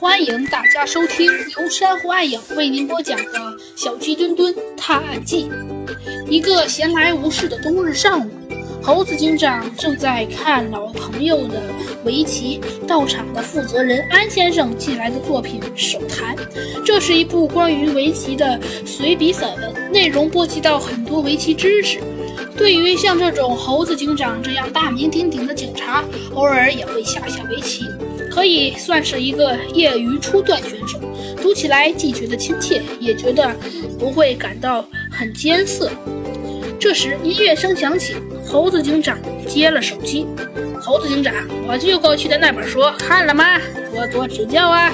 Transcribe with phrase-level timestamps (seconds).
[0.00, 3.32] 欢迎大家收听由珊瑚暗影为您播讲的
[3.74, 5.50] 《小鸡墩墩探案记》。
[6.28, 8.30] 一个闲来无事的冬日上午，
[8.88, 11.60] 猴子警长正在看老朋友的
[12.06, 16.34] 围棋道场的负责人安先生寄来的作品《手谈》。
[16.86, 22.00] 这是一部关于围棋的随笔散文，内容波及到很多围棋知识。
[22.56, 26.02] 对于像这种猴子警长这样大名鼎鼎的警察，
[26.34, 27.84] 偶尔也会下下围棋。
[28.30, 30.98] 可以算是一个业余初段选手，
[31.42, 33.54] 读起来既觉得亲切，也觉得
[33.98, 35.90] 不会感到很艰涩。
[36.80, 39.18] 这时音乐声响起，猴子警长
[39.48, 40.26] 接了手机。
[40.80, 41.34] 猴子警长，
[41.66, 43.58] 我就过去的那本书看了吗？
[43.92, 44.92] 多多指教啊！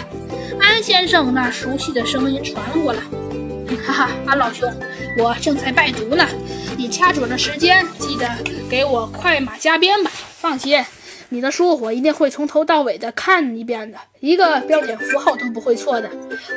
[0.58, 3.00] 安先生那熟悉的声音传了过来。
[3.86, 4.72] 哈哈，安老兄，
[5.18, 6.26] 我正在拜读呢。
[6.76, 8.26] 你掐准了时间，记得
[8.68, 10.10] 给我快马加鞭吧。
[10.38, 10.82] 放心。
[11.28, 16.08] 你的书我一定会从头到尾的看一遍的，一个标点符号都不会错的。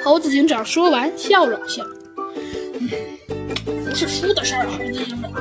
[0.04, 1.84] 猴子警长说完，笑了笑。
[2.80, 2.90] 嗯，
[3.98, 5.32] 是书的事儿，猴子警长，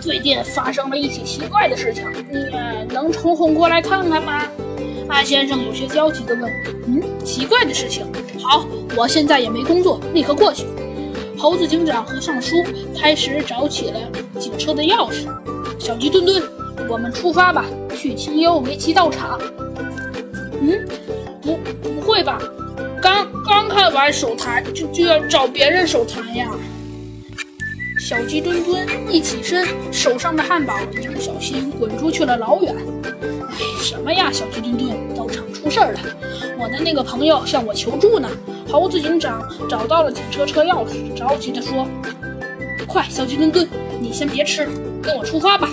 [0.00, 4.44] 最近发生了一起奇怪的事情，你能抽空过来看看吗？
[5.08, 6.48] 安先生有些焦急地问。
[6.86, 8.06] 嗯，奇怪的事情。
[8.40, 8.64] 好，
[8.96, 10.64] 我现在也没工作，立刻过去。
[11.36, 12.54] 猴子警长和尚书，
[12.96, 13.98] 开始找起了
[14.38, 15.26] 警车的钥匙。
[15.80, 16.40] 小鸡墩墩，
[16.88, 17.64] 我们出发吧。
[17.96, 19.40] 去清幽围棋道场。
[20.60, 20.86] 嗯，
[21.42, 22.38] 不，不会吧？
[23.02, 26.48] 刚刚看完手谈，就就要找别人手谈呀？
[27.98, 32.74] 小鸡墩墩一起身，手上的汉堡一不小心滚出去了老远。
[33.04, 36.00] 哎，什么呀，小鸡墩墩，道场出事儿了！
[36.58, 38.28] 我的那个朋友向我求助呢。
[38.68, 41.86] 猴子警长找到了警车车钥匙，着急地说
[42.86, 43.68] ：“快，小鸡墩墩，
[44.00, 44.68] 你先别吃，
[45.00, 45.68] 跟我出发吧。”